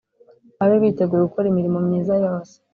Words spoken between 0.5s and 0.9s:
babe